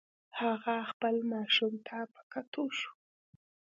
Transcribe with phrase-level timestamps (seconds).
[0.39, 2.91] هغه خپل ماشوم ته په کتو شو.